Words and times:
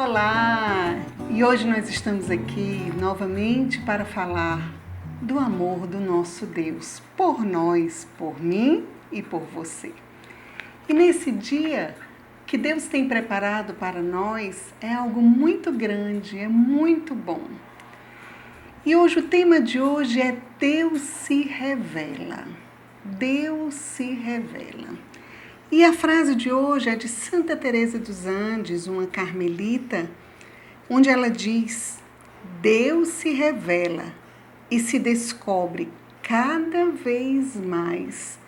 Olá! 0.00 0.94
E 1.28 1.42
hoje 1.42 1.66
nós 1.66 1.88
estamos 1.88 2.30
aqui 2.30 2.92
novamente 3.00 3.80
para 3.80 4.04
falar 4.04 4.72
do 5.20 5.40
amor 5.40 5.88
do 5.88 5.98
nosso 5.98 6.46
Deus 6.46 7.02
por 7.16 7.44
nós, 7.44 8.06
por 8.16 8.40
mim 8.40 8.86
e 9.10 9.20
por 9.20 9.40
você. 9.40 9.92
E 10.88 10.94
nesse 10.94 11.32
dia 11.32 11.96
que 12.46 12.56
Deus 12.56 12.84
tem 12.84 13.08
preparado 13.08 13.74
para 13.74 14.00
nós 14.00 14.72
é 14.80 14.94
algo 14.94 15.20
muito 15.20 15.72
grande, 15.72 16.38
é 16.38 16.46
muito 16.46 17.12
bom. 17.12 17.42
E 18.86 18.94
hoje 18.94 19.18
o 19.18 19.26
tema 19.26 19.60
de 19.60 19.80
hoje 19.80 20.20
é 20.20 20.38
Deus 20.60 21.00
se 21.00 21.42
revela. 21.42 22.46
Deus 23.04 23.74
se 23.74 24.12
revela. 24.12 24.96
E 25.70 25.84
a 25.84 25.92
frase 25.92 26.34
de 26.34 26.50
hoje 26.50 26.88
é 26.88 26.96
de 26.96 27.06
Santa 27.08 27.54
Teresa 27.54 27.98
dos 27.98 28.24
Andes, 28.24 28.86
uma 28.86 29.06
carmelita, 29.06 30.10
onde 30.88 31.10
ela 31.10 31.28
diz: 31.28 31.98
Deus 32.62 33.08
se 33.08 33.34
revela 33.34 34.14
e 34.70 34.80
se 34.80 34.98
descobre 34.98 35.92
cada 36.22 36.86
vez 36.86 37.54
mais 37.54 38.38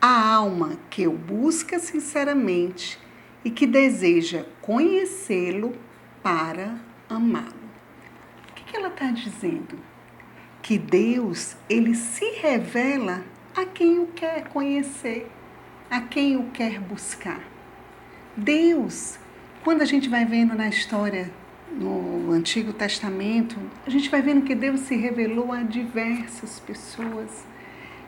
a 0.00 0.32
alma 0.32 0.78
que 0.88 1.06
o 1.06 1.12
busca 1.12 1.78
sinceramente 1.78 2.98
e 3.44 3.50
que 3.50 3.66
deseja 3.66 4.46
conhecê-lo 4.62 5.76
para 6.22 6.80
amá-lo. 7.06 7.52
O 8.48 8.54
que 8.54 8.74
ela 8.74 8.88
está 8.88 9.10
dizendo? 9.10 9.78
Que 10.62 10.78
Deus 10.78 11.54
ele 11.68 11.94
se 11.94 12.24
revela 12.40 13.22
a 13.54 13.66
quem 13.66 13.98
o 13.98 14.06
quer 14.06 14.48
conhecer 14.48 15.30
a 15.92 16.00
quem 16.00 16.38
o 16.38 16.44
quer 16.44 16.80
buscar. 16.80 17.42
Deus, 18.34 19.18
quando 19.62 19.82
a 19.82 19.84
gente 19.84 20.08
vai 20.08 20.24
vendo 20.24 20.54
na 20.54 20.66
história 20.66 21.30
no 21.70 22.32
Antigo 22.32 22.72
Testamento, 22.72 23.58
a 23.86 23.90
gente 23.90 24.08
vai 24.08 24.22
vendo 24.22 24.40
que 24.40 24.54
Deus 24.54 24.80
se 24.80 24.96
revelou 24.96 25.52
a 25.52 25.62
diversas 25.62 26.58
pessoas. 26.60 27.44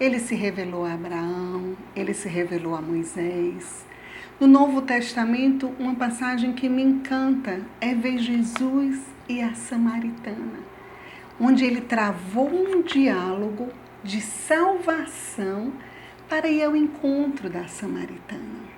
Ele 0.00 0.18
se 0.18 0.34
revelou 0.34 0.84
a 0.84 0.94
Abraão, 0.94 1.76
ele 1.94 2.12
se 2.14 2.28
revelou 2.28 2.74
a 2.74 2.82
Moisés. 2.82 3.86
No 4.40 4.48
Novo 4.48 4.82
Testamento, 4.82 5.72
uma 5.78 5.94
passagem 5.94 6.54
que 6.54 6.68
me 6.68 6.82
encanta 6.82 7.60
é 7.80 7.94
ver 7.94 8.18
Jesus 8.18 9.00
e 9.28 9.40
a 9.40 9.54
Samaritana, 9.54 10.58
onde 11.40 11.64
ele 11.64 11.82
travou 11.82 12.50
um 12.50 12.82
diálogo 12.82 13.68
de 14.02 14.20
salvação 14.20 15.72
para 16.28 16.48
ir 16.48 16.62
ao 16.62 16.76
encontro 16.76 17.48
da 17.48 17.66
samaritana. 17.66 18.68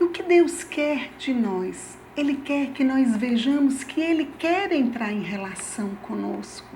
E 0.00 0.04
o 0.04 0.10
que 0.10 0.22
Deus 0.22 0.62
quer 0.62 1.10
de 1.18 1.34
nós? 1.34 1.98
Ele 2.16 2.36
quer 2.36 2.68
que 2.68 2.84
nós 2.84 3.16
vejamos 3.16 3.82
que 3.82 4.00
Ele 4.00 4.28
quer 4.38 4.70
entrar 4.72 5.12
em 5.12 5.22
relação 5.22 5.90
conosco. 6.02 6.68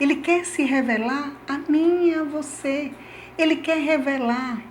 Ele 0.00 0.16
quer 0.16 0.44
se 0.44 0.62
revelar 0.62 1.32
a 1.46 1.58
mim 1.58 2.08
e 2.08 2.14
a 2.14 2.24
você. 2.24 2.92
Ele 3.36 3.56
quer 3.56 3.78
revelar. 3.78 4.62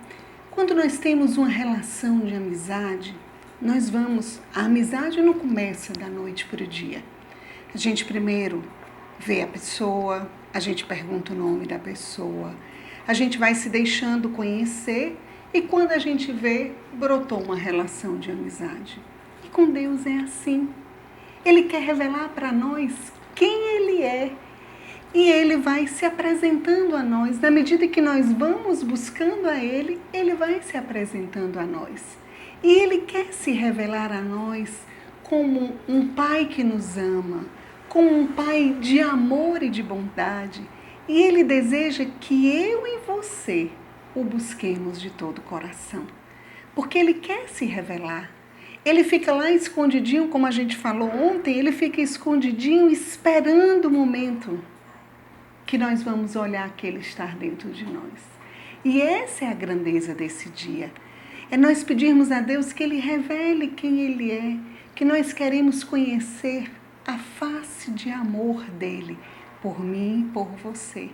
Quando 0.50 0.74
nós 0.74 0.98
temos 0.98 1.36
uma 1.36 1.48
relação 1.48 2.20
de 2.20 2.34
amizade, 2.34 3.14
nós 3.60 3.88
vamos. 3.88 4.40
A 4.54 4.62
amizade 4.62 5.22
não 5.22 5.34
começa 5.34 5.92
da 5.92 6.08
noite 6.08 6.46
para 6.46 6.64
o 6.64 6.66
dia. 6.66 7.02
A 7.72 7.78
gente 7.78 8.04
primeiro 8.04 8.64
vê 9.18 9.42
a 9.42 9.46
pessoa, 9.46 10.30
a 10.52 10.60
gente 10.60 10.84
pergunta 10.84 11.32
o 11.32 11.36
nome 11.36 11.66
da 11.66 11.78
pessoa, 11.78 12.54
a 13.06 13.12
gente 13.12 13.38
vai 13.38 13.54
se 13.54 13.68
deixando 13.68 14.28
conhecer 14.30 15.16
e 15.52 15.62
quando 15.62 15.92
a 15.92 15.98
gente 15.98 16.30
vê, 16.30 16.72
brotou 16.92 17.42
uma 17.42 17.56
relação 17.56 18.18
de 18.18 18.30
amizade. 18.30 19.00
E 19.44 19.48
com 19.48 19.70
Deus 19.70 20.04
é 20.04 20.18
assim. 20.18 20.68
Ele 21.44 21.62
quer 21.62 21.80
revelar 21.80 22.28
para 22.30 22.52
nós 22.52 22.92
quem 23.34 23.76
Ele 23.76 24.02
é. 24.02 24.32
E 25.14 25.30
Ele 25.30 25.56
vai 25.56 25.86
se 25.86 26.04
apresentando 26.04 26.94
a 26.94 27.02
nós. 27.02 27.40
Na 27.40 27.50
medida 27.50 27.88
que 27.88 28.00
nós 28.00 28.30
vamos 28.30 28.82
buscando 28.82 29.48
a 29.48 29.56
Ele, 29.56 29.98
Ele 30.12 30.34
vai 30.34 30.60
se 30.60 30.76
apresentando 30.76 31.58
a 31.58 31.64
nós. 31.64 32.02
E 32.62 32.70
Ele 32.70 32.98
quer 32.98 33.32
se 33.32 33.52
revelar 33.52 34.12
a 34.12 34.20
nós 34.20 34.70
como 35.22 35.72
um 35.88 36.08
Pai 36.08 36.44
que 36.44 36.62
nos 36.62 36.98
ama, 36.98 37.46
como 37.88 38.10
um 38.10 38.26
Pai 38.26 38.76
de 38.80 39.00
amor 39.00 39.62
e 39.62 39.70
de 39.70 39.82
bondade 39.82 40.62
e 41.08 41.22
Ele 41.22 41.42
deseja 41.42 42.04
que 42.20 42.46
eu 42.54 42.86
e 42.86 42.98
você 43.06 43.70
o 44.14 44.22
busquemos 44.22 45.00
de 45.00 45.10
todo 45.10 45.38
o 45.38 45.42
coração. 45.42 46.06
Porque 46.74 46.98
Ele 46.98 47.14
quer 47.14 47.48
se 47.48 47.64
revelar. 47.64 48.30
Ele 48.84 49.02
fica 49.02 49.32
lá 49.32 49.50
escondidinho, 49.50 50.28
como 50.28 50.46
a 50.46 50.50
gente 50.50 50.76
falou 50.76 51.10
ontem, 51.10 51.58
ele 51.58 51.72
fica 51.72 52.00
escondidinho 52.00 52.88
esperando 52.90 53.86
o 53.86 53.90
momento 53.90 54.62
que 55.66 55.76
nós 55.76 56.02
vamos 56.02 56.36
olhar 56.36 56.70
que 56.76 56.86
Ele 56.86 57.00
está 57.00 57.26
dentro 57.26 57.70
de 57.70 57.84
nós. 57.84 58.38
E 58.84 59.02
essa 59.02 59.44
é 59.44 59.48
a 59.48 59.54
grandeza 59.54 60.14
desse 60.14 60.48
dia. 60.48 60.90
É 61.50 61.56
nós 61.56 61.82
pedirmos 61.82 62.30
a 62.30 62.40
Deus 62.40 62.72
que 62.72 62.82
Ele 62.82 62.98
revele 62.98 63.68
quem 63.68 64.00
Ele 64.00 64.30
é, 64.30 64.56
que 64.94 65.04
nós 65.04 65.32
queremos 65.32 65.84
conhecer 65.84 66.70
a 67.08 67.16
face 67.16 67.90
de 67.90 68.10
amor 68.10 68.62
dele 68.64 69.18
por 69.62 69.82
mim 69.82 70.20
e 70.20 70.30
por 70.30 70.48
você. 70.62 71.08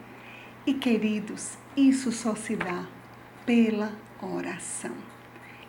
E 0.66 0.74
queridos, 0.74 1.56
isso 1.76 2.10
só 2.10 2.34
se 2.34 2.56
dá 2.56 2.84
pela 3.46 3.92
oração. 4.20 4.90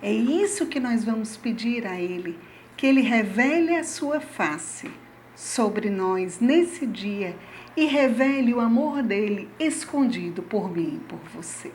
É 0.02 0.12
isso 0.12 0.66
que 0.66 0.80
nós 0.80 1.04
vamos 1.04 1.38
pedir 1.38 1.86
a 1.86 2.02
Ele, 2.02 2.40
que 2.76 2.88
Ele 2.88 3.02
revele 3.02 3.76
a 3.76 3.84
sua 3.84 4.20
face 4.20 4.90
sobre 5.36 5.92
nós 5.92 6.40
nesse 6.40 6.88
dia 6.88 7.38
e 7.78 7.86
revele 7.86 8.52
o 8.52 8.60
amor 8.60 9.04
dele 9.04 9.48
escondido 9.60 10.42
por 10.42 10.76
mim 10.76 10.96
e 10.96 11.08
por 11.08 11.20
você. 11.36 11.72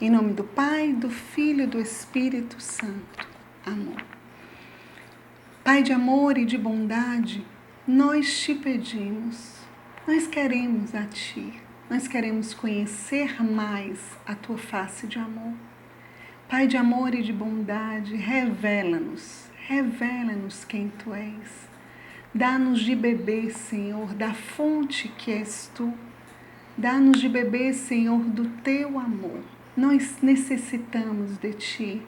Em 0.00 0.08
nome 0.08 0.34
do 0.34 0.44
Pai, 0.44 0.92
do 0.92 1.10
Filho 1.10 1.64
e 1.64 1.66
do 1.66 1.80
Espírito 1.80 2.62
Santo. 2.62 3.26
Amor. 3.64 4.04
Pai 5.64 5.82
de 5.82 5.92
amor 5.92 6.38
e 6.38 6.44
de 6.44 6.56
bondade, 6.56 7.44
nós 7.86 8.40
te 8.40 8.54
pedimos 8.54 9.66
nós 10.06 10.28
queremos 10.28 10.94
a 10.94 11.04
Ti, 11.04 11.52
nós 11.90 12.06
queremos 12.06 12.54
conhecer 12.54 13.42
mais 13.42 13.98
a 14.24 14.36
Tua 14.36 14.56
face 14.56 15.04
de 15.08 15.18
amor. 15.18 15.52
Pai 16.48 16.68
de 16.68 16.76
amor 16.76 17.12
e 17.12 17.24
de 17.24 17.32
bondade, 17.32 18.14
revela-nos, 18.14 19.50
revela-nos 19.66 20.64
quem 20.64 20.90
Tu 20.90 21.12
és. 21.12 21.68
Dá-nos 22.32 22.82
de 22.82 22.94
beber, 22.94 23.50
Senhor, 23.50 24.14
da 24.14 24.32
fonte 24.32 25.08
que 25.08 25.32
és 25.32 25.68
Tu. 25.74 25.92
Dá-nos 26.78 27.20
de 27.20 27.28
beber, 27.28 27.74
Senhor, 27.74 28.20
do 28.20 28.48
Teu 28.62 29.00
amor. 29.00 29.42
Nós 29.76 30.18
necessitamos 30.22 31.36
de 31.36 31.52
Ti. 31.52 32.02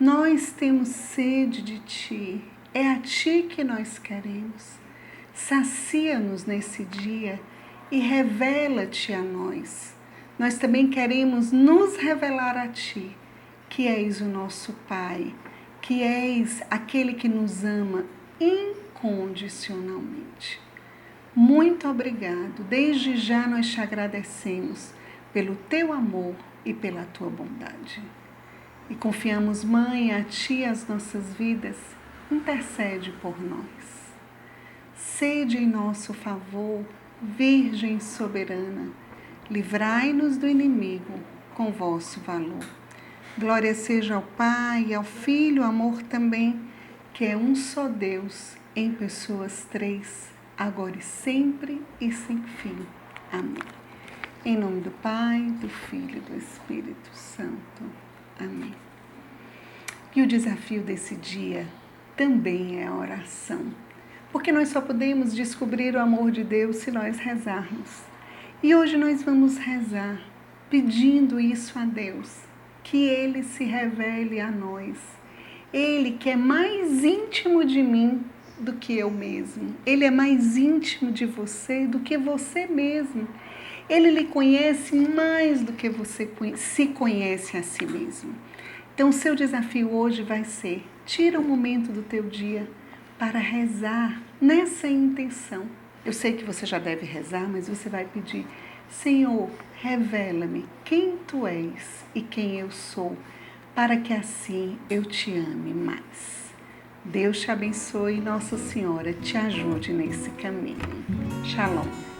Nós 0.00 0.50
temos 0.50 0.88
sede 0.88 1.60
de 1.60 1.78
Ti. 1.80 2.42
É 2.72 2.88
a 2.88 3.00
Ti 3.00 3.48
que 3.50 3.62
nós 3.62 3.98
queremos. 3.98 4.87
Sacia-nos 5.38 6.44
nesse 6.46 6.84
dia 6.84 7.40
e 7.92 8.00
revela-te 8.00 9.12
a 9.12 9.22
nós. 9.22 9.94
Nós 10.36 10.58
também 10.58 10.90
queremos 10.90 11.52
nos 11.52 11.96
revelar 11.96 12.56
a 12.56 12.66
Ti, 12.66 13.16
que 13.68 13.86
és 13.86 14.20
o 14.20 14.24
nosso 14.24 14.72
Pai, 14.88 15.32
que 15.80 16.02
és 16.02 16.60
aquele 16.68 17.14
que 17.14 17.28
nos 17.28 17.64
ama 17.64 18.04
incondicionalmente. 18.40 20.60
Muito 21.34 21.88
obrigado. 21.88 22.64
Desde 22.64 23.16
já 23.16 23.46
nós 23.46 23.68
te 23.68 23.80
agradecemos 23.80 24.92
pelo 25.32 25.54
teu 25.68 25.92
amor 25.92 26.34
e 26.64 26.74
pela 26.74 27.04
tua 27.04 27.30
bondade. 27.30 28.02
E 28.90 28.96
confiamos, 28.96 29.62
Mãe, 29.62 30.12
a 30.12 30.24
Ti 30.24 30.64
as 30.64 30.88
nossas 30.88 31.32
vidas. 31.34 31.76
Intercede 32.28 33.12
por 33.22 33.40
nós. 33.40 34.07
Sede 34.98 35.58
em 35.58 35.66
nosso 35.66 36.12
favor, 36.12 36.84
Virgem 37.22 38.00
soberana, 38.00 38.90
livrai-nos 39.48 40.36
do 40.36 40.48
inimigo 40.48 41.20
com 41.54 41.70
vosso 41.70 42.18
valor. 42.20 42.66
Glória 43.38 43.76
seja 43.76 44.16
ao 44.16 44.22
Pai, 44.22 44.92
ao 44.92 45.04
Filho, 45.04 45.62
amor 45.62 46.02
também, 46.02 46.60
que 47.14 47.24
é 47.24 47.36
um 47.36 47.54
só 47.54 47.86
Deus, 47.86 48.56
em 48.74 48.90
pessoas 48.90 49.64
três, 49.70 50.32
agora 50.56 50.96
e 50.96 51.02
sempre 51.02 51.80
e 52.00 52.10
sem 52.10 52.42
fim. 52.42 52.84
Amém. 53.32 53.62
Em 54.44 54.56
nome 54.56 54.80
do 54.80 54.90
Pai, 54.90 55.42
do 55.60 55.68
Filho 55.68 56.16
e 56.16 56.20
do 56.20 56.36
Espírito 56.36 57.10
Santo. 57.12 57.84
Amém. 58.36 58.74
E 60.14 60.22
o 60.22 60.26
desafio 60.26 60.82
desse 60.82 61.14
dia 61.14 61.68
também 62.16 62.80
é 62.80 62.88
a 62.88 62.94
oração 62.94 63.87
porque 64.32 64.52
nós 64.52 64.68
só 64.68 64.80
podemos 64.80 65.34
descobrir 65.34 65.94
o 65.94 66.00
amor 66.00 66.30
de 66.30 66.44
Deus 66.44 66.76
se 66.76 66.90
nós 66.90 67.18
rezarmos. 67.18 68.02
E 68.62 68.74
hoje 68.74 68.96
nós 68.96 69.22
vamos 69.22 69.56
rezar 69.56 70.20
pedindo 70.68 71.40
isso 71.40 71.78
a 71.78 71.84
Deus, 71.84 72.40
que 72.82 73.06
Ele 73.06 73.42
se 73.42 73.64
revele 73.64 74.40
a 74.40 74.50
nós, 74.50 74.98
Ele 75.72 76.12
que 76.12 76.28
é 76.28 76.36
mais 76.36 77.04
íntimo 77.04 77.64
de 77.64 77.82
mim 77.82 78.22
do 78.58 78.74
que 78.74 78.98
eu 78.98 79.10
mesmo. 79.10 79.74
Ele 79.86 80.04
é 80.04 80.10
mais 80.10 80.56
íntimo 80.56 81.10
de 81.10 81.24
você 81.24 81.86
do 81.86 82.00
que 82.00 82.18
você 82.18 82.66
mesmo. 82.66 83.26
Ele 83.88 84.10
lhe 84.10 84.24
conhece 84.24 84.94
mais 84.94 85.62
do 85.62 85.72
que 85.72 85.88
você 85.88 86.28
se 86.56 86.88
conhece 86.88 87.56
a 87.56 87.62
si 87.62 87.86
mesmo. 87.86 88.34
Então, 88.94 89.08
o 89.08 89.12
seu 89.12 89.34
desafio 89.34 89.94
hoje 89.94 90.22
vai 90.22 90.44
ser: 90.44 90.84
tira 91.06 91.40
um 91.40 91.44
momento 91.44 91.90
do 91.90 92.02
teu 92.02 92.24
dia 92.24 92.68
para 93.18 93.38
rezar 93.38 94.22
nessa 94.40 94.86
intenção. 94.86 95.66
Eu 96.04 96.12
sei 96.12 96.34
que 96.34 96.44
você 96.44 96.64
já 96.64 96.78
deve 96.78 97.04
rezar, 97.04 97.48
mas 97.48 97.68
você 97.68 97.88
vai 97.88 98.04
pedir: 98.04 98.46
Senhor, 98.88 99.50
revela-me 99.74 100.64
quem 100.84 101.16
tu 101.26 101.46
és 101.46 102.04
e 102.14 102.22
quem 102.22 102.60
eu 102.60 102.70
sou, 102.70 103.16
para 103.74 103.96
que 103.96 104.12
assim 104.12 104.78
eu 104.88 105.04
te 105.04 105.36
ame 105.36 105.74
mais. 105.74 106.54
Deus 107.04 107.40
te 107.40 107.50
abençoe 107.50 108.18
e 108.18 108.20
Nossa 108.20 108.56
Senhora 108.56 109.12
te 109.12 109.36
ajude 109.36 109.92
nesse 109.92 110.30
caminho. 110.30 110.78
Shalom. 111.44 112.17